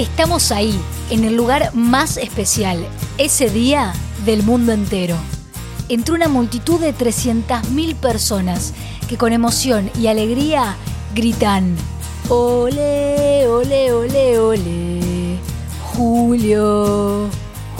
Estamos 0.00 0.50
ahí, 0.50 0.80
en 1.10 1.24
el 1.24 1.36
lugar 1.36 1.74
más 1.74 2.16
especial, 2.16 2.86
ese 3.18 3.50
día 3.50 3.92
del 4.24 4.42
mundo 4.42 4.72
entero. 4.72 5.14
Entre 5.90 6.14
una 6.14 6.26
multitud 6.26 6.80
de 6.80 6.94
300.000 6.94 7.94
personas 7.96 8.72
que 9.10 9.18
con 9.18 9.34
emoción 9.34 9.90
y 10.00 10.06
alegría 10.06 10.74
gritan, 11.14 11.76
ole, 12.30 13.46
ole, 13.46 13.92
ole, 13.92 14.38
ole, 14.38 15.38
Julio, 15.92 17.28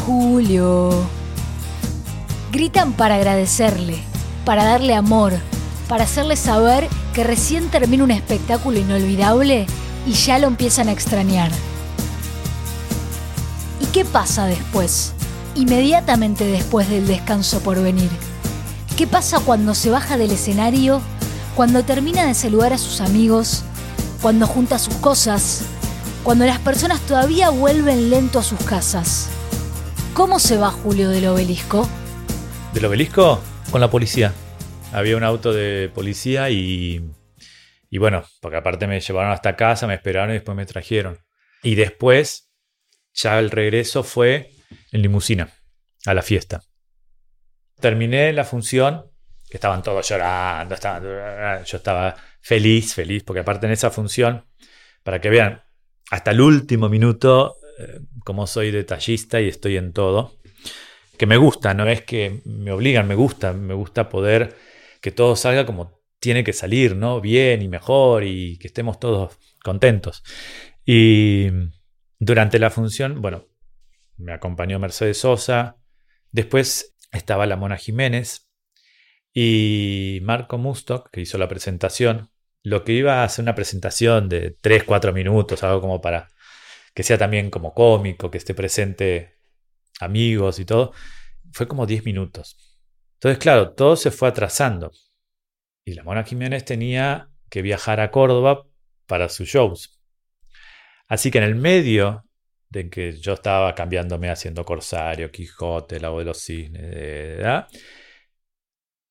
Julio. 0.04 0.90
Gritan 2.52 2.92
para 2.92 3.14
agradecerle, 3.14 3.96
para 4.44 4.64
darle 4.64 4.94
amor, 4.94 5.32
para 5.88 6.04
hacerle 6.04 6.36
saber 6.36 6.86
que 7.14 7.24
recién 7.24 7.70
termina 7.70 8.04
un 8.04 8.10
espectáculo 8.10 8.78
inolvidable 8.78 9.64
y 10.06 10.12
ya 10.12 10.38
lo 10.38 10.48
empiezan 10.48 10.90
a 10.90 10.92
extrañar. 10.92 11.50
¿Y 13.90 13.92
qué 13.92 14.04
pasa 14.04 14.46
después? 14.46 15.14
Inmediatamente 15.56 16.44
después 16.44 16.88
del 16.88 17.08
descanso 17.08 17.60
por 17.60 17.82
venir. 17.82 18.08
¿Qué 18.96 19.08
pasa 19.08 19.40
cuando 19.40 19.74
se 19.74 19.90
baja 19.90 20.16
del 20.16 20.30
escenario? 20.30 21.02
Cuando 21.56 21.82
termina 21.82 22.24
de 22.24 22.34
saludar 22.34 22.72
a 22.72 22.78
sus 22.78 23.00
amigos? 23.00 23.64
Cuando 24.22 24.46
junta 24.46 24.78
sus 24.78 24.94
cosas? 24.94 25.66
Cuando 26.22 26.46
las 26.46 26.60
personas 26.60 27.00
todavía 27.00 27.50
vuelven 27.50 28.10
lento 28.10 28.38
a 28.38 28.44
sus 28.44 28.60
casas. 28.60 29.28
¿Cómo 30.14 30.38
se 30.38 30.56
va 30.56 30.70
Julio 30.70 31.08
del 31.08 31.26
obelisco? 31.26 31.88
¿Del 32.72 32.84
obelisco? 32.84 33.40
Con 33.72 33.80
la 33.80 33.90
policía. 33.90 34.32
Había 34.92 35.16
un 35.16 35.24
auto 35.24 35.52
de 35.52 35.90
policía 35.92 36.48
y, 36.48 37.10
y 37.90 37.98
bueno, 37.98 38.22
porque 38.40 38.58
aparte 38.58 38.86
me 38.86 39.00
llevaron 39.00 39.32
hasta 39.32 39.56
casa, 39.56 39.88
me 39.88 39.94
esperaron 39.94 40.30
y 40.30 40.34
después 40.34 40.54
me 40.56 40.64
trajeron. 40.64 41.18
Y 41.64 41.74
después 41.74 42.49
ya 43.14 43.38
el 43.38 43.50
regreso 43.50 44.02
fue 44.02 44.50
en 44.92 45.02
limusina, 45.02 45.50
a 46.06 46.14
la 46.14 46.22
fiesta. 46.22 46.62
Terminé 47.80 48.32
la 48.32 48.44
función, 48.44 49.06
que 49.48 49.56
estaban 49.56 49.82
todos 49.82 50.08
llorando, 50.08 50.76
yo 51.64 51.76
estaba 51.76 52.16
feliz, 52.40 52.94
feliz, 52.94 53.24
porque 53.24 53.40
aparte 53.40 53.66
en 53.66 53.72
esa 53.72 53.90
función, 53.90 54.46
para 55.02 55.20
que 55.20 55.30
vean, 55.30 55.62
hasta 56.10 56.30
el 56.30 56.40
último 56.40 56.88
minuto, 56.88 57.56
eh, 57.78 58.00
como 58.24 58.46
soy 58.46 58.70
detallista 58.70 59.40
y 59.40 59.48
estoy 59.48 59.76
en 59.76 59.92
todo, 59.92 60.38
que 61.16 61.26
me 61.26 61.36
gusta, 61.36 61.74
no 61.74 61.86
es 61.86 62.02
que 62.02 62.40
me 62.44 62.72
obligan, 62.72 63.06
me 63.06 63.14
gusta, 63.14 63.52
me 63.52 63.74
gusta 63.74 64.08
poder 64.08 64.56
que 65.00 65.10
todo 65.12 65.36
salga 65.36 65.66
como 65.66 66.00
tiene 66.18 66.44
que 66.44 66.52
salir, 66.52 66.96
¿no? 66.96 67.20
Bien 67.20 67.62
y 67.62 67.68
mejor 67.68 68.24
y 68.24 68.58
que 68.58 68.68
estemos 68.68 68.98
todos 68.98 69.38
contentos. 69.62 70.22
Y 70.84 71.48
durante 72.20 72.58
la 72.58 72.68
función, 72.68 73.22
bueno, 73.22 73.46
me 74.18 74.34
acompañó 74.34 74.78
Mercedes 74.78 75.18
Sosa, 75.18 75.78
después 76.30 76.94
estaba 77.12 77.46
la 77.46 77.56
Mona 77.56 77.78
Jiménez 77.78 78.50
y 79.32 80.20
Marco 80.22 80.58
Mustok, 80.58 81.10
que 81.10 81.22
hizo 81.22 81.38
la 81.38 81.48
presentación. 81.48 82.28
Lo 82.62 82.84
que 82.84 82.92
iba 82.92 83.24
a 83.24 83.28
ser 83.30 83.44
una 83.44 83.54
presentación 83.54 84.28
de 84.28 84.54
3, 84.60 84.84
4 84.84 85.14
minutos, 85.14 85.62
algo 85.62 85.80
como 85.80 86.02
para 86.02 86.28
que 86.92 87.02
sea 87.02 87.16
también 87.16 87.50
como 87.50 87.72
cómico, 87.72 88.30
que 88.30 88.36
esté 88.36 88.52
presente 88.52 89.38
amigos 89.98 90.58
y 90.58 90.66
todo, 90.66 90.92
fue 91.52 91.66
como 91.66 91.86
10 91.86 92.04
minutos. 92.04 92.58
Entonces, 93.14 93.38
claro, 93.38 93.72
todo 93.72 93.96
se 93.96 94.10
fue 94.10 94.28
atrasando. 94.28 94.92
Y 95.86 95.94
la 95.94 96.04
Mona 96.04 96.24
Jiménez 96.24 96.66
tenía 96.66 97.30
que 97.48 97.62
viajar 97.62 98.00
a 98.00 98.10
Córdoba 98.10 98.66
para 99.06 99.30
sus 99.30 99.48
shows. 99.48 99.99
Así 101.10 101.32
que 101.32 101.38
en 101.38 101.44
el 101.44 101.56
medio 101.56 102.24
de 102.68 102.88
que 102.88 103.12
yo 103.12 103.32
estaba 103.32 103.74
cambiándome 103.74 104.30
haciendo 104.30 104.64
Corsario, 104.64 105.32
Quijote, 105.32 105.98
Lago 105.98 106.20
de 106.20 106.24
los 106.24 106.38
Cisnes, 106.38 107.64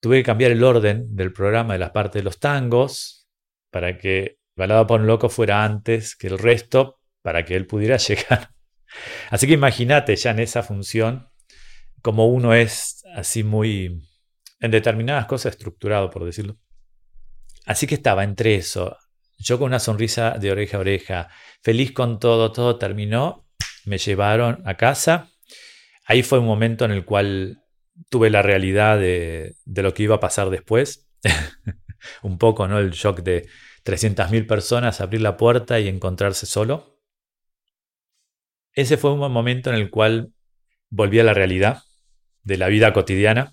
tuve 0.00 0.16
que 0.16 0.22
cambiar 0.22 0.50
el 0.50 0.64
orden 0.64 1.14
del 1.14 1.30
programa 1.30 1.74
de 1.74 1.78
las 1.78 1.90
partes 1.90 2.20
de 2.20 2.24
los 2.24 2.40
tangos 2.40 3.28
para 3.70 3.98
que 3.98 4.38
Balada 4.56 4.86
por 4.86 5.00
un 5.00 5.06
Loco 5.06 5.28
fuera 5.28 5.62
antes 5.62 6.16
que 6.16 6.28
el 6.28 6.38
resto 6.38 6.98
para 7.20 7.44
que 7.44 7.54
él 7.54 7.66
pudiera 7.66 7.96
llegar. 7.98 8.50
Así 9.28 9.46
que 9.46 9.52
imagínate 9.52 10.16
ya 10.16 10.30
en 10.30 10.38
esa 10.38 10.62
función 10.62 11.28
como 12.00 12.28
uno 12.28 12.54
es 12.54 13.04
así 13.14 13.44
muy 13.44 14.02
en 14.58 14.70
determinadas 14.70 15.26
cosas 15.26 15.52
estructurado, 15.52 16.10
por 16.10 16.24
decirlo. 16.24 16.56
Así 17.66 17.86
que 17.86 17.94
estaba 17.94 18.24
entre 18.24 18.54
eso, 18.54 18.96
yo 19.40 19.58
con 19.58 19.68
una 19.68 19.78
sonrisa 19.78 20.36
de 20.38 20.52
oreja 20.52 20.76
a 20.76 20.80
oreja, 20.80 21.28
feliz 21.62 21.92
con 21.92 22.20
todo, 22.20 22.52
todo 22.52 22.76
terminó, 22.76 23.48
me 23.86 23.96
llevaron 23.96 24.62
a 24.66 24.76
casa. 24.76 25.30
Ahí 26.04 26.22
fue 26.22 26.40
un 26.40 26.46
momento 26.46 26.84
en 26.84 26.90
el 26.90 27.06
cual 27.06 27.62
tuve 28.10 28.28
la 28.28 28.42
realidad 28.42 28.98
de, 28.98 29.56
lo 29.64 29.94
que 29.94 30.02
iba 30.02 30.16
a 30.16 30.20
pasar 30.20 30.50
después. 30.50 31.10
un 32.22 32.36
poco, 32.36 32.68
¿no? 32.68 32.78
El 32.78 32.90
shock 32.90 33.20
de 33.20 33.48
300.000 33.84 34.46
personas, 34.46 35.00
abrir 35.00 35.22
la 35.22 35.38
puerta 35.38 35.80
y 35.80 35.88
encontrarse 35.88 36.44
solo. 36.44 37.00
Ese 38.74 38.98
fue 38.98 39.12
un 39.12 39.20
momento 39.32 39.70
en 39.70 39.76
el 39.76 39.90
cual 39.90 40.34
volví 40.90 41.18
a 41.18 41.24
la 41.24 41.34
realidad 41.34 41.82
de 42.42 42.58
la 42.58 42.68
vida 42.68 42.92
cotidiana. 42.92 43.52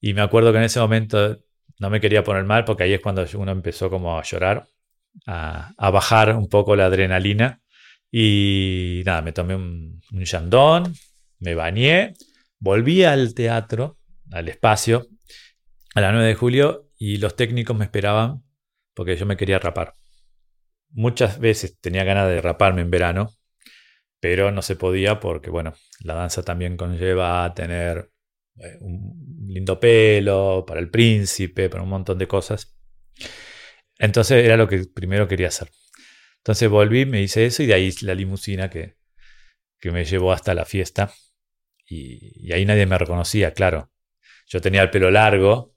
Y 0.00 0.14
me 0.14 0.22
acuerdo 0.22 0.50
que 0.50 0.58
en 0.58 0.64
ese 0.64 0.80
momento 0.80 1.38
no 1.78 1.90
me 1.90 2.00
quería 2.00 2.24
poner 2.24 2.44
mal 2.44 2.64
porque 2.64 2.82
ahí 2.82 2.94
es 2.94 3.00
cuando 3.00 3.24
uno 3.34 3.52
empezó 3.52 3.90
como 3.90 4.18
a 4.18 4.22
llorar 4.24 4.66
a, 5.26 5.72
bajar 5.90 6.36
un 6.36 6.48
poco 6.48 6.76
la 6.76 6.86
adrenalina. 6.86 7.60
Y 8.10 9.02
nada, 9.04 9.22
me 9.22 9.32
tomé 9.32 9.54
un, 9.54 10.00
un 10.12 10.24
yandón, 10.24 10.94
me 11.40 11.54
bañé, 11.54 12.14
volví 12.58 13.04
al 13.04 13.34
teatro, 13.34 13.98
al 14.32 14.48
espacio, 14.48 15.06
a 15.94 16.00
la 16.00 16.12
9 16.12 16.28
de 16.28 16.34
julio 16.34 16.88
y 16.98 17.18
los 17.18 17.36
técnicos 17.36 17.76
me 17.76 17.84
esperaban 17.84 18.42
porque 18.94 19.16
yo 19.16 19.26
me 19.26 19.36
quería 19.36 19.58
rapar. 19.58 19.94
Muchas 20.90 21.38
veces 21.38 21.78
tenía 21.80 22.04
ganas 22.04 22.28
de 22.28 22.40
raparme 22.40 22.80
en 22.80 22.90
verano, 22.90 23.30
pero 24.20 24.50
no 24.50 24.62
se 24.62 24.74
podía 24.74 25.20
porque, 25.20 25.50
bueno, 25.50 25.74
la 26.00 26.14
danza 26.14 26.42
también 26.42 26.76
conlleva 26.76 27.52
tener 27.54 28.10
eh, 28.56 28.76
un 28.80 29.46
lindo 29.46 29.78
pelo 29.78 30.64
para 30.66 30.80
el 30.80 30.90
príncipe, 30.90 31.68
para 31.68 31.82
un 31.82 31.90
montón 31.90 32.18
de 32.18 32.26
cosas. 32.26 32.76
Entonces 33.98 34.44
era 34.44 34.56
lo 34.56 34.68
que 34.68 34.84
primero 34.84 35.28
quería 35.28 35.48
hacer. 35.48 35.70
Entonces 36.38 36.68
volví, 36.68 37.04
me 37.04 37.20
hice 37.20 37.46
eso 37.46 37.62
y 37.62 37.66
de 37.66 37.74
ahí 37.74 37.92
la 38.02 38.14
limusina 38.14 38.70
que, 38.70 38.96
que 39.80 39.90
me 39.90 40.04
llevó 40.04 40.32
hasta 40.32 40.54
la 40.54 40.64
fiesta. 40.64 41.12
Y, 41.86 42.52
ahí 42.52 42.64
nadie 42.64 42.86
me 42.86 42.98
reconocía, 42.98 43.52
claro. 43.52 43.90
Yo 44.46 44.60
tenía 44.60 44.82
el 44.82 44.90
pelo 44.90 45.10
largo, 45.10 45.74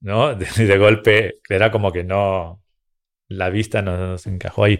¿no? 0.00 0.34
De, 0.34 0.78
golpe 0.78 1.40
era 1.48 1.70
como 1.70 1.92
que 1.92 2.04
no, 2.04 2.62
la 3.28 3.50
vista 3.50 3.82
no, 3.82 4.18
se 4.18 4.30
encajó 4.30 4.64
ahí. 4.64 4.78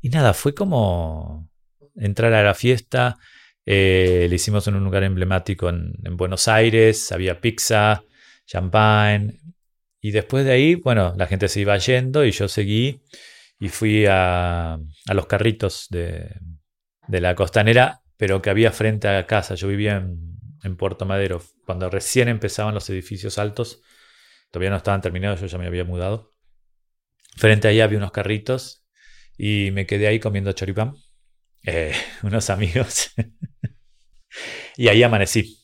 Y 0.00 0.10
nada, 0.10 0.34
fue 0.34 0.54
como 0.54 1.48
entrar 1.96 2.32
a 2.34 2.42
la 2.42 2.54
fiesta. 2.54 3.18
Eh, 3.66 4.26
le 4.28 4.36
hicimos 4.36 4.66
en 4.68 4.76
un 4.76 4.84
lugar 4.84 5.04
emblemático 5.04 5.68
en, 5.68 5.92
en 6.04 6.16
Buenos 6.16 6.48
Aires, 6.48 7.12
había 7.12 7.40
pizza, 7.40 8.02
champagne, 8.46 9.38
y 10.00 10.12
después 10.12 10.44
de 10.44 10.52
ahí, 10.52 10.74
bueno, 10.76 11.14
la 11.16 11.26
gente 11.26 11.48
se 11.48 11.60
iba 11.60 11.76
yendo 11.76 12.24
y 12.24 12.30
yo 12.30 12.48
seguí 12.48 13.02
y 13.58 13.68
fui 13.68 14.06
a, 14.08 14.78
los 15.12 15.26
carritos 15.26 15.86
de, 15.90 16.34
la 17.08 17.34
costanera, 17.34 18.00
pero 18.16 18.40
que 18.40 18.50
había 18.50 18.72
frente 18.72 19.08
a 19.08 19.26
casa. 19.26 19.54
Yo 19.54 19.68
vivía 19.68 19.96
en, 19.96 20.18
en, 20.62 20.76
Puerto 20.76 21.04
Madero, 21.04 21.42
cuando 21.66 21.90
recién 21.90 22.28
empezaban 22.28 22.74
los 22.74 22.88
edificios 22.88 23.38
altos, 23.38 23.82
todavía 24.50 24.70
no 24.70 24.76
estaban 24.76 25.02
terminados, 25.02 25.40
yo 25.40 25.46
ya 25.46 25.58
me 25.58 25.66
había 25.66 25.84
mudado. 25.84 26.32
Frente 27.36 27.68
a 27.68 27.70
ahí 27.70 27.80
había 27.80 27.98
unos 27.98 28.12
carritos 28.12 28.84
y 29.36 29.70
me 29.72 29.86
quedé 29.86 30.06
ahí 30.06 30.18
comiendo 30.18 30.52
choripán, 30.52 30.94
eh, 31.64 31.92
unos 32.22 32.48
amigos. 32.48 33.10
y 34.76 34.88
ahí 34.88 35.02
amanecí. 35.02 35.59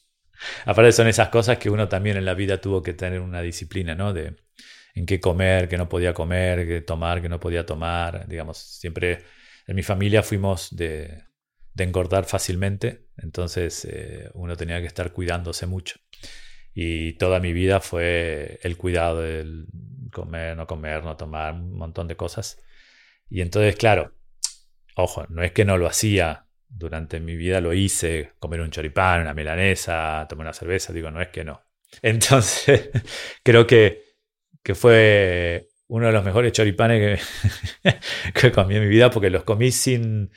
Aparte 0.65 0.93
son 0.93 1.09
esas 1.09 1.29
cosas 1.29 1.59
que 1.59 1.71
uno 1.71 1.89
también 1.89 2.17
en 2.17 2.25
la 2.25 2.35
vida 2.35 2.61
tuvo 2.61 2.83
que 2.83 2.93
tener 2.93 3.21
una 3.21 3.43
disciplina, 3.43 3.95
¿no? 3.95 4.13
De 4.13 4.37
en 4.95 5.07
qué 5.07 5.21
comer, 5.21 5.69
qué 5.69 5.77
no 5.77 5.89
podía 5.89 6.15
comer, 6.15 6.67
qué 6.67 6.81
tomar, 6.81 7.21
qué 7.21 7.29
no 7.29 7.39
podía 7.39 7.67
tomar. 7.67 8.27
Digamos, 8.27 8.59
siempre 8.59 9.25
en 9.67 9.77
mi 9.77 9.83
familia 9.83 10.23
fuimos 10.23 10.75
de, 10.75 11.25
de 11.77 11.85
engordar 11.85 12.25
fácilmente, 12.25 13.09
entonces 13.19 13.85
eh, 13.85 14.31
uno 14.33 14.57
tenía 14.57 14.81
que 14.81 14.87
estar 14.87 15.13
cuidándose 15.13 15.67
mucho. 15.67 16.01
Y 16.73 17.15
toda 17.15 17.39
mi 17.39 17.53
vida 17.53 17.81
fue 17.81 18.59
el 18.63 18.79
cuidado 18.79 19.21
del 19.21 19.67
comer, 20.11 20.57
no 20.57 20.67
comer, 20.67 21.05
no 21.05 21.17
tomar, 21.17 21.53
un 21.53 21.77
montón 21.77 22.09
de 22.09 22.17
cosas. 22.17 22.59
Y 23.29 23.43
entonces, 23.43 23.77
claro, 23.77 24.15
ojo, 24.97 25.27
no 25.29 25.43
es 25.43 25.53
que 25.53 25.67
no 25.67 25.77
lo 25.77 25.87
hacía 25.87 26.46
durante 26.69 27.21
mi 27.21 27.37
vida 27.37 27.61
lo 27.61 27.73
hice, 27.73 28.33
comer 28.39 28.61
un 28.61 28.71
choripán, 28.71 29.23
una 29.23 29.35
milanesa, 29.35 30.27
tomar 30.29 30.47
una 30.47 30.53
cerveza, 30.53 30.93
digo, 30.93 31.11
no 31.11 31.21
es 31.21 31.29
que 31.29 31.45
no. 31.45 31.63
Entonces, 32.03 32.91
creo 33.43 33.67
que, 33.67 34.17
que 34.63 34.75
fue 34.75 35.69
uno 35.89 36.07
de 36.07 36.13
los 36.13 36.25
mejores 36.25 36.53
choripanes 36.53 37.21
que, 37.83 37.93
que, 38.35 38.53
comí 38.53 38.77
en 38.77 38.83
mi 38.83 38.89
vida 38.89 39.11
porque 39.11 39.31
los 39.31 39.45
comí 39.45 39.71
sin, 39.71 40.31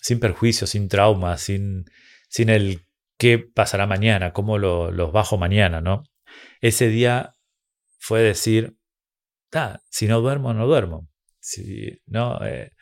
sin 0.00 0.20
perjuicio, 0.20 0.66
sin 0.66 0.88
trauma, 0.88 1.36
sin, 1.36 1.84
sin 2.28 2.48
el 2.48 2.80
qué 3.18 3.38
pasará 3.38 3.86
mañana, 3.86 4.32
cómo 4.32 4.58
lo, 4.58 4.90
los 4.90 5.12
bajo 5.12 5.38
mañana, 5.38 5.80
¿no? 5.80 6.04
Ese 6.60 6.88
día 6.88 7.34
fue 7.98 8.20
decir, 8.20 8.76
si 9.90 10.06
no 10.06 10.20
duermo, 10.20 10.52
no 10.54 10.66
duermo. 10.66 11.08
No, 12.06 12.44
eh, 12.44 12.72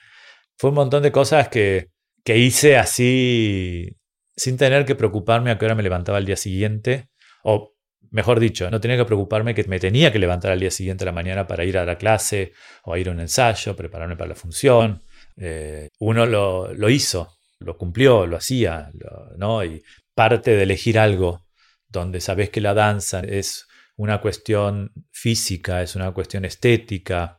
fue 0.57 0.71
un 0.71 0.77
montón 0.77 1.03
de 1.03 1.13
cosas 1.13 1.49
que, 1.49 1.91
que 2.25 2.39
hice 2.39 2.77
así 2.77 3.97
sin 4.37 4.57
tener 4.57 4.85
que 4.85 4.95
preocuparme 4.95 5.51
a 5.51 5.59
qué 5.59 5.67
hora 5.67 5.75
me 5.75 5.83
levantaba 5.83 6.19
al 6.19 6.25
día 6.25 6.37
siguiente, 6.37 7.09
o 7.45 7.75
mejor 8.11 8.41
dicho, 8.41 8.71
no 8.71 8.81
tenía 8.81 8.97
que 8.97 9.05
preocuparme 9.05 9.55
que 9.55 9.65
me 9.65 9.79
tenía 9.79 10.11
que 10.13 10.19
levantar 10.19 10.53
al 10.53 10.61
día 10.61 10.71
siguiente 10.71 11.05
a 11.05 11.07
la 11.07 11.13
mañana 11.13 11.47
para 11.47 11.65
ir 11.65 11.79
a 11.79 11.85
la 11.85 11.97
clase 11.97 12.53
o 12.85 12.95
a 12.95 12.99
ir 12.99 13.09
a 13.09 13.13
un 13.13 13.21
ensayo, 13.21 13.77
prepararme 13.77 14.17
para 14.17 14.31
la 14.31 14.35
función. 14.35 15.03
Eh, 15.37 15.89
uno 15.99 16.27
lo, 16.27 16.73
lo, 16.73 16.89
hizo, 16.89 17.37
lo 17.59 17.77
cumplió, 17.77 18.27
lo 18.27 18.37
hacía, 18.37 18.91
¿no? 19.37 19.65
Y 19.65 19.83
parte 20.15 20.53
de 20.53 20.63
elegir 20.63 20.99
algo 20.99 21.47
donde 21.89 22.21
sabes 22.21 22.51
que 22.51 22.61
la 22.61 22.75
danza 22.75 23.21
es 23.21 23.67
una 23.97 24.21
cuestión 24.21 24.93
física, 25.13 25.83
es 25.83 25.95
una 25.95 26.13
cuestión 26.13 26.45
estética, 26.45 27.39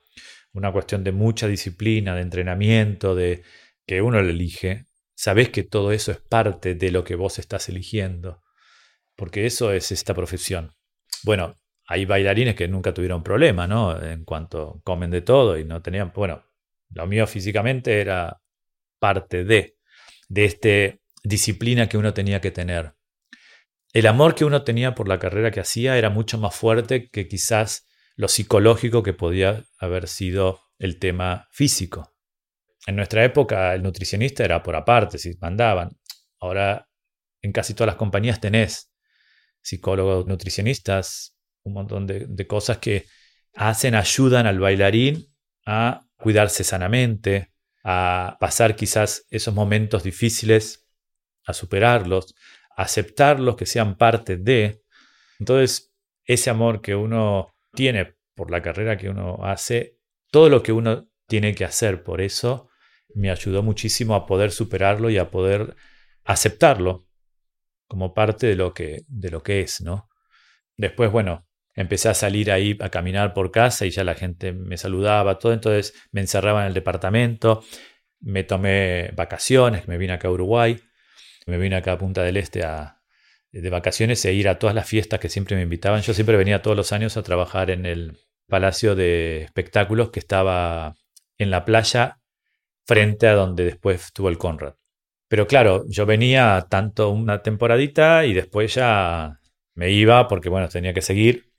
una 0.54 0.72
cuestión 0.72 1.04
de 1.04 1.12
mucha 1.12 1.48
disciplina, 1.48 2.16
de 2.16 2.22
entrenamiento, 2.22 3.16
de 3.16 3.44
que 3.86 4.02
uno 4.02 4.22
lo 4.22 4.30
elige, 4.30 4.86
sabes 5.16 5.50
que 5.50 5.64
todo 5.64 5.92
eso 5.92 6.12
es 6.12 6.20
parte 6.20 6.76
de 6.76 6.92
lo 6.92 7.04
que 7.04 7.16
vos 7.16 7.40
estás 7.40 7.70
eligiendo, 7.70 8.42
porque 9.16 9.46
eso 9.46 9.72
es 9.72 9.92
esta 9.92 10.14
profesión. 10.14 10.72
Bueno, 11.24 11.56
hay 11.88 12.06
bailarines 12.06 12.56
que 12.56 12.68
nunca 12.68 12.94
tuvieron 12.94 13.24
problema, 13.24 13.68
¿no? 13.68 14.02
En 14.02 14.26
cuanto 14.26 14.82
comen 14.84 15.12
de 15.12 15.22
todo 15.22 15.58
y 15.58 15.66
no 15.66 15.82
tenían, 15.82 16.12
bueno, 16.14 16.44
lo 16.90 17.08
mío 17.08 17.28
físicamente 17.28 18.02
era 18.02 18.42
parte 19.00 19.44
de, 19.44 19.78
de 20.28 20.46
esta 20.46 21.00
disciplina 21.24 21.88
que 21.88 21.98
uno 21.98 22.14
tenía 22.14 22.42
que 22.42 22.52
tener. 22.52 22.94
El 23.94 24.08
amor 24.08 24.36
que 24.36 24.46
uno 24.46 24.64
tenía 24.64 24.96
por 24.96 25.08
la 25.08 25.20
carrera 25.20 25.52
que 25.52 25.62
hacía 25.62 25.98
era 25.98 26.10
mucho 26.10 26.38
más 26.38 26.56
fuerte 26.56 27.10
que 27.10 27.28
quizás 27.28 27.88
lo 28.16 28.28
psicológico 28.28 29.04
que 29.04 29.14
podía 29.14 29.64
haber 29.78 30.08
sido 30.08 30.60
el 30.80 31.00
tema 31.00 31.48
físico. 31.52 32.15
En 32.88 32.96
nuestra 32.96 33.24
época 33.24 33.74
el 33.74 33.84
nutricionista 33.84 34.44
era 34.44 34.62
por 34.62 34.76
aparte, 34.76 35.18
si 35.18 35.36
mandaban. 35.40 35.98
Ahora 36.40 36.88
en 37.42 37.52
casi 37.52 37.74
todas 37.74 37.88
las 37.88 37.96
compañías 37.96 38.40
tenés 38.40 38.92
psicólogos, 39.62 40.28
nutricionistas, 40.28 41.38
un 41.64 41.74
montón 41.74 42.06
de, 42.06 42.48
cosas 42.48 42.78
que 42.78 43.06
hacen, 43.56 43.96
ayudan 43.96 44.46
al 44.46 44.60
bailarín 44.60 45.26
a 45.66 46.06
cuidarse 46.18 46.64
sanamente, 46.64 47.52
a 47.84 48.38
pasar 48.40 48.76
quizás 48.76 49.26
esos 49.30 49.54
momentos 49.54 50.04
difíciles, 50.04 50.88
a 51.46 51.54
superarlos, 51.54 52.36
a 52.78 52.84
aceptarlos, 52.84 53.56
que 53.56 53.66
sean 53.66 53.98
parte 53.98 54.38
de. 54.38 54.84
Entonces, 55.40 55.94
ese 56.24 56.50
amor 56.52 56.82
que 56.82 56.96
uno 56.96 57.56
tiene 57.74 58.16
por 58.36 58.52
la 58.52 58.62
carrera 58.62 58.98
que 58.98 59.10
uno 59.10 59.40
hace, 59.44 59.98
todo 60.32 60.50
lo 60.50 60.62
que 60.62 60.72
uno 60.72 61.10
tiene 61.28 61.56
que 61.56 61.66
hacer 61.66 62.04
por 62.04 62.22
eso, 62.22 62.70
me 63.16 63.32
ayudó 63.32 63.64
muchísimo 63.64 64.14
a 64.14 64.26
poder 64.26 64.52
superarlo 64.52 65.10
y 65.10 65.18
a 65.18 65.32
poder 65.32 65.76
aceptarlo 66.24 67.08
como 67.88 68.14
parte 68.14 68.48
de 68.48 68.56
lo 68.56 68.74
que, 68.74 69.04
de 69.08 69.32
lo 69.32 69.42
que 69.42 69.62
es, 69.62 69.82
¿no? 69.82 70.10
Después, 70.78 71.12
bueno, 71.12 71.48
empecé 71.76 72.10
a 72.10 72.14
salir 72.14 72.52
ahí 72.52 72.78
a 72.82 72.90
caminar 72.90 73.34
por 73.34 73.52
casa 73.52 73.86
y 73.86 73.92
ya 73.92 74.04
la 74.04 74.16
gente 74.16 74.52
me 74.52 74.78
saludaba, 74.78 75.40
todo, 75.40 75.54
entonces 75.54 75.94
me 76.12 76.22
encerraba 76.22 76.62
en 76.62 76.68
el 76.68 76.74
departamento, 76.74 77.64
me 78.20 78.44
tomé 78.44 79.12
vacaciones, 79.16 79.88
me 79.88 79.98
vine 79.98 80.14
acá 80.14 80.28
a 80.28 80.32
Uruguay, 80.32 80.80
me 81.46 81.58
vine 81.58 81.78
acá 81.78 81.94
a 81.94 81.98
Punta 81.98 82.24
del 82.24 82.38
Este 82.38 82.64
a, 82.64 83.02
de 83.52 83.70
vacaciones 83.70 84.26
e 84.26 84.34
ir 84.34 84.50
a 84.50 84.60
todas 84.60 84.76
las 84.76 84.88
fiestas 84.88 85.20
que 85.20 85.30
siempre 85.30 85.56
me 85.56 85.62
invitaban. 85.62 86.02
Yo 86.02 86.14
siempre 86.14 86.36
venía 86.36 86.62
todos 86.62 86.76
los 86.76 86.92
años 86.92 87.16
a 87.16 87.24
trabajar 87.24 87.70
en 87.70 87.86
el 87.86 88.18
Palacio 88.48 88.96
de 88.96 89.44
Espectáculos 89.44 90.12
que 90.12 90.20
estaba 90.20 90.96
en 91.38 91.52
la 91.52 91.64
playa 91.64 92.20
frente 92.86 93.28
a 93.28 93.34
donde 93.34 93.66
después 93.66 94.06
estuvo 94.06 94.30
el 94.30 94.38
Conrad. 94.38 94.76
Pero 95.28 95.48
claro, 95.48 95.86
yo 95.88 96.06
venía 96.06 96.68
tanto 96.70 97.10
una 97.10 97.42
temporadita 97.42 98.26
y 98.26 98.34
después 98.34 98.76
ya 98.76 99.40
me 99.74 99.92
iba 99.92 100.28
porque 100.28 100.50
bueno, 100.50 100.70
tenía 100.70 100.94
que 100.94 101.02
seguir. 101.02 101.52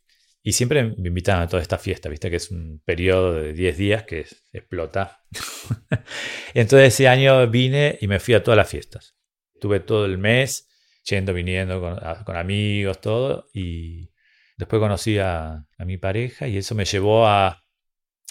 Y 0.43 0.53
siempre 0.53 0.85
me 0.85 1.09
invitaban 1.09 1.43
a 1.43 1.49
toda 1.49 1.61
esta 1.61 1.77
fiesta, 1.77 2.09
viste 2.09 2.31
que 2.31 2.37
es 2.37 2.53
un 2.53 2.81
periodo 2.85 3.35
de 3.35 3.53
10 3.53 3.77
días 3.77 4.05
que 4.05 4.25
explota. 4.53 5.25
Entonces 6.55 6.95
ese 6.95 7.09
año 7.09 7.49
vine 7.49 7.99
y 8.01 8.07
me 8.07 8.21
fui 8.21 8.35
a 8.35 8.45
todas 8.45 8.57
las 8.57 8.71
fiestas. 8.71 9.17
Tuve 9.61 9.81
todo 9.81 10.05
el 10.05 10.19
mes 10.19 10.69
yendo, 11.07 11.33
viniendo 11.33 11.81
con, 11.81 12.37
amigos, 12.37 13.01
todo. 13.01 13.49
Y 13.53 14.11
después 14.57 14.81
conocí 14.81 15.19
a, 15.19 15.65
mi 15.79 15.99
pareja 15.99 16.49
y 16.49 16.59
eso 16.59 16.75
me 16.75 16.85
llevó 16.85 17.27
a 17.27 17.63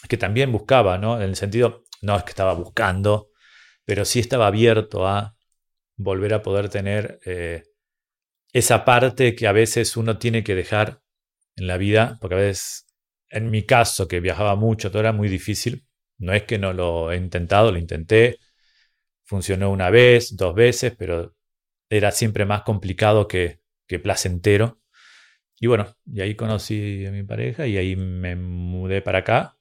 que 0.07 0.17
también 0.17 0.51
buscaba, 0.51 0.97
¿no? 0.97 1.17
En 1.17 1.29
el 1.29 1.35
sentido, 1.35 1.83
no 2.05 2.17
es 2.17 2.23
que 2.23 2.29
estaba 2.31 2.53
buscando, 2.53 3.29
pero 3.85 4.05
sí 4.05 4.19
estaba 4.19 4.47
abierto 4.47 5.07
a 5.07 5.35
volver 5.97 6.33
a 6.33 6.41
poder 6.41 6.69
tener 6.69 7.19
eh, 7.25 7.63
esa 8.53 8.85
parte 8.85 9.35
que 9.35 9.47
a 9.47 9.51
veces 9.51 9.97
uno 9.97 10.17
tiene 10.17 10.43
que 10.43 10.55
dejar 10.55 11.01
en 11.55 11.67
la 11.67 11.77
vida, 11.77 12.17
porque 12.21 12.35
a 12.35 12.39
veces, 12.39 12.87
en 13.29 13.49
mi 13.49 13.65
caso, 13.65 14.07
que 14.07 14.19
viajaba 14.19 14.55
mucho, 14.55 14.91
todo 14.91 15.01
era 15.01 15.13
muy 15.13 15.29
difícil. 15.29 15.85
No 16.17 16.33
es 16.33 16.43
que 16.43 16.57
no 16.57 16.73
lo 16.73 17.11
he 17.11 17.17
intentado, 17.17 17.71
lo 17.71 17.77
intenté. 17.77 18.39
Funcionó 19.25 19.71
una 19.71 19.89
vez, 19.89 20.35
dos 20.37 20.55
veces, 20.55 20.93
pero 20.97 21.35
era 21.89 22.11
siempre 22.11 22.45
más 22.45 22.63
complicado 22.63 23.27
que, 23.27 23.59
que 23.87 23.99
placentero. 23.99 24.79
Y 25.59 25.67
bueno, 25.67 25.95
y 26.05 26.21
ahí 26.21 26.35
conocí 26.35 27.05
a 27.05 27.11
mi 27.11 27.23
pareja 27.23 27.67
y 27.67 27.77
ahí 27.77 27.95
me 27.95 28.35
mudé 28.35 29.01
para 29.01 29.19
acá. 29.19 29.54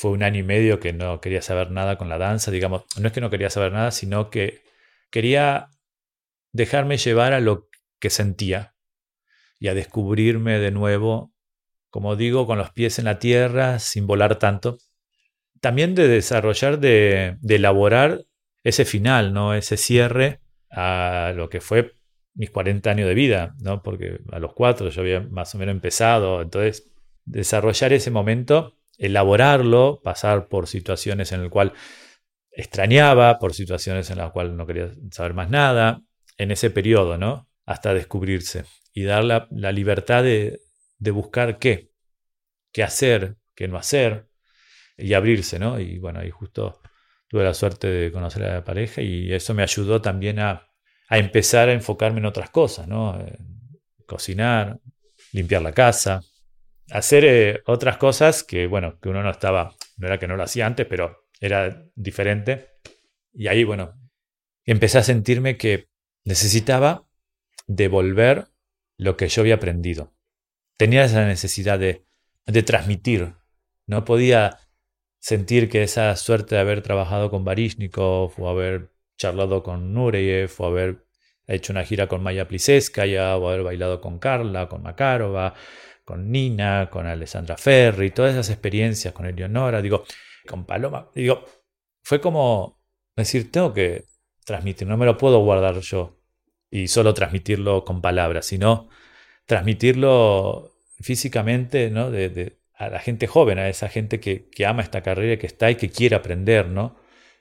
Fue 0.00 0.12
un 0.12 0.22
año 0.22 0.40
y 0.40 0.42
medio 0.42 0.80
que 0.80 0.94
no 0.94 1.20
quería 1.20 1.42
saber 1.42 1.70
nada 1.70 1.98
con 1.98 2.08
la 2.08 2.16
danza, 2.16 2.50
digamos, 2.50 2.84
no 2.98 3.08
es 3.08 3.12
que 3.12 3.20
no 3.20 3.28
quería 3.28 3.50
saber 3.50 3.72
nada, 3.72 3.90
sino 3.90 4.30
que 4.30 4.62
quería 5.10 5.68
dejarme 6.52 6.96
llevar 6.96 7.34
a 7.34 7.40
lo 7.40 7.68
que 7.98 8.08
sentía 8.08 8.74
y 9.58 9.68
a 9.68 9.74
descubrirme 9.74 10.58
de 10.58 10.70
nuevo, 10.70 11.34
como 11.90 12.16
digo, 12.16 12.46
con 12.46 12.56
los 12.56 12.70
pies 12.70 12.98
en 12.98 13.04
la 13.04 13.18
tierra, 13.18 13.78
sin 13.78 14.06
volar 14.06 14.36
tanto. 14.36 14.78
También 15.60 15.94
de 15.94 16.08
desarrollar, 16.08 16.78
de, 16.78 17.36
elaborar 17.46 18.22
ese 18.64 18.86
final, 18.86 19.34
¿no? 19.34 19.52
ese 19.52 19.76
cierre 19.76 20.40
a 20.70 21.34
lo 21.36 21.50
que 21.50 21.60
fue 21.60 21.92
mis 22.32 22.50
40 22.50 22.90
años 22.90 23.06
de 23.06 23.14
vida, 23.14 23.54
¿no? 23.60 23.82
porque 23.82 24.20
a 24.32 24.38
los 24.38 24.54
cuatro 24.54 24.88
yo 24.88 25.02
había 25.02 25.20
más 25.20 25.54
o 25.54 25.58
menos 25.58 25.74
empezado, 25.74 26.40
entonces 26.40 26.90
desarrollar 27.26 27.92
ese 27.92 28.10
momento, 28.10 28.79
elaborarlo, 29.00 30.00
pasar 30.04 30.46
por 30.48 30.68
situaciones 30.68 31.32
en 31.32 31.42
las 31.42 31.50
cuales 31.50 31.72
extrañaba, 32.52 33.38
por 33.38 33.54
situaciones 33.54 34.10
en 34.10 34.18
las 34.18 34.30
cuales 34.30 34.52
no 34.52 34.66
quería 34.66 34.90
saber 35.10 35.32
más 35.34 35.48
nada, 35.48 36.02
en 36.36 36.50
ese 36.50 36.70
periodo, 36.70 37.16
¿no? 37.16 37.48
Hasta 37.64 37.94
descubrirse 37.94 38.64
y 38.92 39.04
dar 39.04 39.24
la, 39.24 39.72
libertad 39.72 40.22
de, 40.22 40.60
buscar 40.98 41.58
qué, 41.58 41.90
qué 42.72 42.82
hacer, 42.82 43.36
qué 43.54 43.68
no 43.68 43.78
hacer 43.78 44.28
y 44.98 45.14
abrirse, 45.14 45.58
¿no? 45.58 45.80
Y 45.80 45.98
bueno, 45.98 46.20
ahí 46.20 46.30
justo 46.30 46.80
tuve 47.26 47.44
la 47.44 47.54
suerte 47.54 47.86
de 47.86 48.12
conocer 48.12 48.42
a 48.44 48.54
la 48.54 48.64
pareja 48.64 49.00
y 49.00 49.32
eso 49.32 49.54
me 49.54 49.62
ayudó 49.62 50.02
también 50.02 50.40
a, 50.40 50.66
empezar 51.08 51.68
a 51.70 51.72
enfocarme 51.72 52.18
en 52.18 52.26
otras 52.26 52.50
cosas, 52.50 52.86
¿no? 52.86 53.18
Eh, 53.18 53.38
cocinar, 54.06 54.78
limpiar 55.32 55.62
la 55.62 55.72
casa, 55.72 56.20
hacer 56.90 57.24
eh, 57.24 57.62
otras 57.66 57.96
cosas 57.96 58.44
que, 58.44 58.66
bueno, 58.66 58.98
que 59.00 59.08
uno 59.08 59.22
no 59.22 59.30
estaba, 59.30 59.74
no 59.96 60.06
era 60.06 60.18
que 60.18 60.26
no 60.26 60.36
lo 60.36 60.42
hacía 60.42 60.66
antes, 60.66 60.86
pero 60.86 61.24
era 61.40 61.84
diferente. 61.94 62.68
Y 63.32 63.48
ahí, 63.48 63.64
bueno, 63.64 63.94
empecé 64.64 64.98
a 64.98 65.02
sentirme 65.02 65.56
que 65.56 65.88
necesitaba 66.24 67.06
devolver 67.66 68.48
lo 68.96 69.16
que 69.16 69.28
yo 69.28 69.42
había 69.42 69.54
aprendido. 69.54 70.12
Tenía 70.76 71.04
esa 71.04 71.24
necesidad 71.26 71.78
de, 71.78 72.04
transmitir. 72.64 73.34
No 73.86 74.04
podía 74.04 74.58
sentir 75.18 75.68
que 75.68 75.82
esa 75.82 76.14
suerte 76.16 76.56
de 76.56 76.60
haber 76.60 76.82
trabajado 76.82 77.30
con 77.30 77.44
Barishnikov 77.44 78.32
o 78.38 78.48
haber 78.48 78.90
charlado 79.16 79.62
con 79.62 79.92
Nureyev 79.92 80.50
o 80.58 80.66
haber 80.66 81.06
hecho 81.46 81.72
una 81.72 81.84
gira 81.84 82.08
con 82.08 82.22
Maya 82.22 82.48
Pliseskaya 82.48 83.36
o 83.36 83.48
haber 83.48 83.62
bailado 83.62 84.00
con 84.00 84.18
Carla, 84.18 84.68
con 84.68 84.82
Makarova, 84.82 85.54
con 86.10 86.28
Nina, 86.28 86.90
con 86.90 87.06
Alessandra 87.06 87.56
Ferri, 87.56 88.10
todas 88.10 88.32
esas 88.32 88.50
experiencias 88.50 89.14
con 89.14 89.26
Eleonora, 89.26 89.80
digo, 89.80 90.02
con 90.44 90.64
Paloma, 90.64 91.08
digo, 91.14 91.44
fue 92.02 92.20
como 92.20 92.82
decir, 93.14 93.52
tengo 93.52 93.72
que 93.72 94.06
transmitir, 94.44 94.88
no 94.88 94.96
me 94.96 95.06
lo 95.06 95.16
puedo 95.16 95.38
guardar 95.38 95.78
yo 95.78 96.18
y 96.68 96.88
solo 96.88 97.14
transmitirlo 97.14 97.84
con 97.84 98.02
palabras, 98.02 98.46
sino 98.46 98.88
transmitirlo 99.46 100.72
físicamente 100.98 101.90
¿no? 101.90 102.10
a 102.74 102.88
la 102.88 102.98
gente 102.98 103.28
joven, 103.28 103.60
a 103.60 103.68
esa 103.68 103.88
gente 103.88 104.18
que, 104.18 104.48
ama 104.66 104.82
esta 104.82 105.04
carrera, 105.04 105.38
que 105.38 105.46
está 105.46 105.70
y 105.70 105.76
que 105.76 105.90
quiere 105.90 106.16
aprender. 106.16 106.66
¿no? 106.66 106.96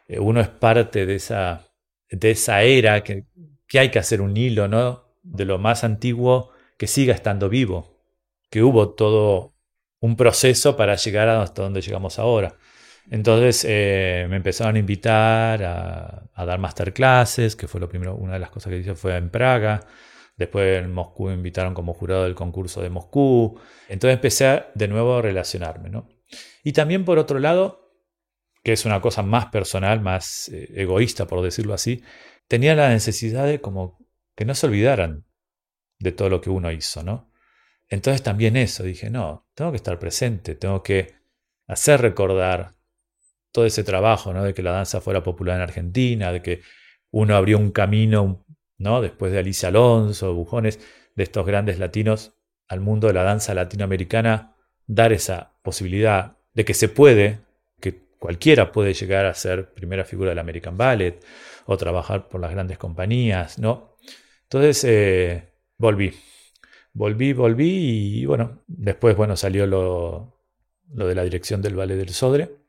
Eh, 0.07 0.19
uno 0.19 0.41
es 0.41 0.47
parte 0.47 1.07
de 1.07 1.15
esa, 1.15 1.71
de 2.11 2.29
esa 2.29 2.61
era, 2.61 3.03
que, 3.03 3.25
que 3.67 3.79
hay 3.79 3.89
que 3.89 3.97
hacer 3.97 4.21
un 4.21 4.37
hilo, 4.37 4.67
¿no? 4.67 5.05
De 5.23 5.45
lo 5.45 5.57
más 5.57 5.83
antiguo 5.83 6.51
que 6.77 6.85
siga 6.85 7.15
estando 7.15 7.49
vivo, 7.49 7.98
que 8.49 8.63
hubo 8.63 8.93
todo 8.93 9.53
un 9.99 10.15
proceso 10.15 10.75
para 10.75 10.95
llegar 10.95 11.29
hasta 11.29 11.63
donde 11.63 11.81
llegamos 11.81 12.19
ahora. 12.19 12.55
Entonces 13.11 13.65
eh, 13.67 14.27
me 14.29 14.37
empezaron 14.37 14.75
a 14.75 14.79
invitar 14.79 15.63
a, 15.63 16.29
a, 16.33 16.45
dar 16.45 16.59
masterclasses, 16.59 17.55
que 17.55 17.67
fue 17.67 17.81
lo 17.81 17.89
primero, 17.89 18.15
una 18.15 18.33
de 18.33 18.39
las 18.39 18.51
cosas 18.51 18.71
que 18.71 18.79
hice 18.79 18.95
fue 18.95 19.17
en 19.17 19.29
Praga. 19.29 19.81
Después 20.37 20.81
en 20.81 20.93
Moscú 20.93 21.27
me 21.27 21.33
invitaron 21.33 21.73
como 21.73 21.93
jurado 21.93 22.23
del 22.23 22.35
concurso 22.35 22.81
de 22.81 22.89
Moscú. 22.89 23.59
Entonces 23.87 24.15
empecé 24.15 24.63
de 24.75 24.87
nuevo 24.87 25.17
a 25.17 25.21
relacionarme. 25.21 25.89
¿no? 25.89 26.07
Y 26.63 26.73
también 26.73 27.03
por 27.03 27.17
otro 27.17 27.39
lado, 27.39 27.91
que 28.63 28.73
es 28.73 28.85
una 28.85 29.01
cosa 29.01 29.23
más 29.23 29.47
personal, 29.47 30.01
más 30.01 30.49
eh, 30.49 30.69
egoísta 30.75 31.27
por 31.27 31.41
decirlo 31.41 31.73
así, 31.73 32.03
tenía 32.47 32.75
la 32.75 32.89
necesidad 32.89 33.45
de 33.45 33.59
como 33.59 33.97
que 34.35 34.45
no 34.45 34.55
se 34.55 34.67
olvidaran 34.67 35.25
de 35.99 36.11
todo 36.11 36.29
lo 36.29 36.41
que 36.41 36.49
uno 36.49 36.71
hizo, 36.71 37.03
¿no? 37.03 37.28
Entonces 37.89 38.21
también 38.21 38.55
eso, 38.55 38.83
dije, 38.83 39.09
no, 39.09 39.47
tengo 39.55 39.71
que 39.71 39.77
estar 39.77 39.97
presente, 39.97 40.55
tengo 40.55 40.83
que 40.83 41.15
hacer 41.67 42.01
recordar 42.01 42.75
todo 43.51 43.65
ese 43.65 43.83
trabajo, 43.83 44.33
¿no? 44.33 44.43
De 44.43 44.53
que 44.53 44.61
la 44.61 44.71
danza 44.71 45.01
fuera 45.01 45.23
popular 45.23 45.55
en 45.55 45.63
Argentina, 45.63 46.31
de 46.31 46.41
que 46.41 46.61
uno 47.11 47.35
abrió 47.35 47.57
un 47.57 47.71
camino, 47.71 48.45
¿no? 48.77 49.01
Después 49.01 49.31
de 49.31 49.39
Alicia 49.39 49.69
Alonso, 49.69 50.33
Bujones, 50.33 50.79
de 51.15 51.23
estos 51.23 51.45
grandes 51.45 51.79
latinos 51.79 52.33
al 52.67 52.79
mundo 52.79 53.07
de 53.07 53.13
la 53.13 53.23
danza 53.23 53.53
latinoamericana, 53.55 54.55
dar 54.85 55.11
esa 55.11 55.53
posibilidad 55.63 56.37
de 56.53 56.65
que 56.65 56.75
se 56.75 56.89
puede, 56.89 57.39
que 57.81 58.03
cualquiera 58.19 58.71
puede 58.71 58.93
llegar 58.93 59.25
a 59.25 59.33
ser 59.33 59.73
primera 59.73 60.05
figura 60.05 60.29
del 60.29 60.39
American 60.39 60.77
Ballet 60.77 61.23
o 61.65 61.77
trabajar 61.77 62.29
por 62.29 62.39
las 62.39 62.51
grandes 62.51 62.77
compañías, 62.77 63.57
¿no? 63.57 63.95
Entonces 64.43 64.83
eh, 64.83 65.49
volví, 65.77 66.13
volví, 66.99 67.33
volví 67.33 68.19
y 68.19 68.25
bueno, 68.25 68.63
después 68.67 69.15
bueno 69.15 69.35
salió 69.35 69.65
lo, 69.65 70.39
lo 70.93 71.07
de 71.07 71.15
la 71.15 71.23
dirección 71.23 71.61
del 71.61 71.75
Ballet 71.75 71.97
del 71.97 72.09
Sodre 72.09 72.59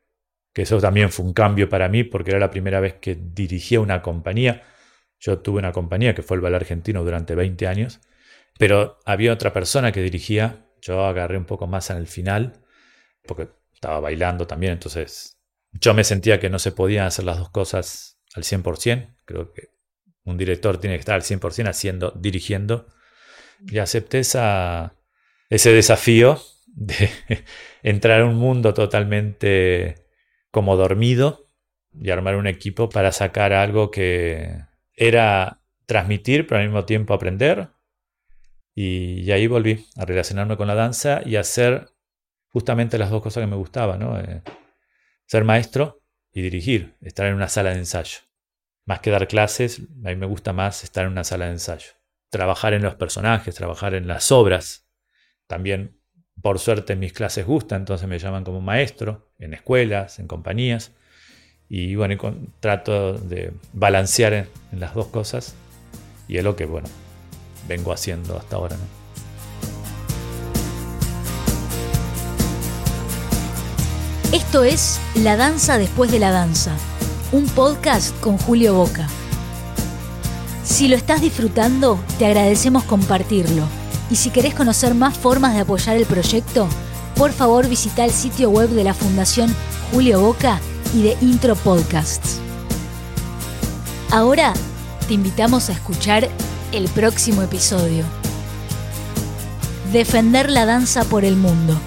que 0.53 0.63
eso 0.63 0.79
también 0.79 1.11
fue 1.11 1.25
un 1.25 1.33
cambio 1.33 1.69
para 1.69 1.87
mí 1.87 2.03
porque 2.03 2.31
era 2.31 2.39
la 2.39 2.51
primera 2.51 2.79
vez 2.79 2.95
que 2.95 3.15
dirigía 3.15 3.79
una 3.79 4.01
compañía. 4.01 4.63
Yo 5.19 5.39
tuve 5.39 5.59
una 5.59 5.71
compañía 5.71 6.13
que 6.13 6.23
fue 6.23 6.35
el 6.35 6.41
Ballet 6.41 6.57
Argentino 6.57 7.03
durante 7.03 7.35
20 7.35 7.67
años, 7.67 8.01
pero 8.57 8.99
había 9.05 9.33
otra 9.33 9.53
persona 9.53 9.91
que 9.91 10.01
dirigía. 10.01 10.65
Yo 10.81 11.05
agarré 11.05 11.37
un 11.37 11.45
poco 11.45 11.67
más 11.67 11.89
en 11.89 11.97
el 11.97 12.07
final 12.07 12.61
porque 13.25 13.49
estaba 13.73 13.99
bailando 13.99 14.47
también, 14.47 14.73
entonces 14.73 15.37
yo 15.71 15.93
me 15.93 16.03
sentía 16.03 16.39
que 16.39 16.49
no 16.49 16.59
se 16.59 16.71
podían 16.71 17.05
hacer 17.05 17.23
las 17.23 17.37
dos 17.37 17.49
cosas 17.49 18.19
al 18.35 18.43
100%. 18.43 19.15
Creo 19.25 19.53
que 19.53 19.69
un 20.23 20.37
director 20.37 20.79
tiene 20.79 20.95
que 20.97 21.01
estar 21.01 21.15
al 21.15 21.21
100% 21.21 21.69
haciendo, 21.69 22.11
dirigiendo. 22.11 22.87
Y 23.67 23.77
acepté 23.77 24.19
ese 24.19 24.89
desafío 25.49 26.39
de 26.67 27.09
entrar 27.83 28.21
a 28.21 28.25
un 28.25 28.35
mundo 28.35 28.73
totalmente 28.73 30.07
como 30.51 30.75
dormido 30.75 31.47
y 31.93 32.09
armar 32.09 32.35
un 32.35 32.47
equipo 32.47 32.89
para 32.89 33.11
sacar 33.11 33.53
algo 33.53 33.91
que 33.91 34.57
era 34.93 35.61
transmitir, 35.85 36.47
pero 36.47 36.59
al 36.59 36.67
mismo 36.67 36.85
tiempo 36.85 37.13
aprender. 37.13 37.69
Y, 38.73 39.29
ahí 39.31 39.47
volví 39.47 39.85
a 39.97 40.05
relacionarme 40.05 40.57
con 40.57 40.67
la 40.67 40.75
danza 40.75 41.21
y 41.25 41.35
hacer 41.35 41.89
justamente 42.47 42.97
las 42.97 43.09
dos 43.09 43.21
cosas 43.21 43.41
que 43.41 43.47
me 43.47 43.55
gustaban, 43.55 43.99
¿no? 43.99 44.19
Eh, 44.19 44.41
ser 45.25 45.43
maestro 45.43 46.01
y 46.31 46.41
dirigir, 46.41 46.95
estar 47.01 47.27
en 47.27 47.35
una 47.35 47.49
sala 47.49 47.71
de 47.71 47.79
ensayo. 47.79 48.19
Más 48.85 48.99
que 49.01 49.11
dar 49.11 49.27
clases, 49.27 49.81
a 50.03 50.09
mí 50.09 50.15
me 50.15 50.25
gusta 50.25 50.53
más 50.53 50.83
estar 50.83 51.05
en 51.05 51.11
una 51.11 51.23
sala 51.23 51.45
de 51.45 51.51
ensayo. 51.51 51.91
Trabajar 52.31 52.73
en 52.73 52.81
los 52.81 52.95
personajes, 52.95 53.53
trabajar 53.55 53.93
en 53.93 54.07
las 54.07 54.31
obras. 54.31 54.87
También 55.47 55.99
por 56.41 56.59
suerte 56.59 56.95
mis 56.95 57.11
clases 57.11 57.45
gustan, 57.45 57.81
entonces 57.81 58.07
me 58.07 58.19
llaman 58.19 58.45
como 58.45 58.61
maestro 58.61 59.33
en 59.37 59.53
escuelas, 59.53 60.17
en 60.17 60.27
compañías. 60.27 60.93
Y 61.67 61.95
bueno, 61.95 62.15
trato 62.61 63.13
de 63.13 63.51
balancear 63.73 64.33
en, 64.33 64.47
las 64.71 64.95
dos 64.95 65.07
cosas. 65.07 65.55
Y 66.29 66.37
es 66.37 66.43
lo 66.45 66.55
que, 66.55 66.65
bueno, 66.65 66.87
vengo 67.67 67.91
haciendo 67.91 68.37
hasta 68.37 68.55
ahora. 68.55 68.77
Esto 74.31 74.63
es 74.63 75.01
La 75.15 75.35
Danza 75.35 75.77
después 75.77 76.09
de 76.09 76.19
la 76.19 76.31
Danza, 76.31 76.73
un 77.33 77.45
podcast 77.47 78.17
con 78.21 78.37
Julio 78.37 78.73
Boca. 78.73 79.09
Si 80.71 80.87
lo 80.87 80.95
estás 80.95 81.19
disfrutando, 81.19 81.99
te 82.17 82.25
agradecemos 82.25 82.85
compartirlo 82.85 83.65
y 84.09 84.15
si 84.15 84.29
querés 84.29 84.55
conocer 84.55 84.95
más 84.95 85.17
formas 85.17 85.53
de 85.53 85.59
apoyar 85.59 85.97
el 85.97 86.05
proyecto, 86.05 86.65
por 87.17 87.33
favor 87.33 87.67
visita 87.67 88.05
el 88.05 88.11
sitio 88.11 88.49
web 88.49 88.69
de 88.69 88.85
la 88.85 88.93
Fundación 88.93 89.53
Julio 89.91 90.21
Boca 90.21 90.61
y 90.95 91.03
de 91.03 91.17
Intro 91.19 91.57
Podcasts. 91.57 92.39
Ahora 94.11 94.53
te 95.09 95.13
invitamos 95.13 95.67
a 95.67 95.73
escuchar 95.73 96.29
el 96.71 96.87
próximo 96.87 97.41
episodio. 97.41 98.05
Defender 99.91 100.49
la 100.49 100.65
danza 100.65 101.03
por 101.03 101.25
el 101.25 101.35
mundo. 101.35 101.77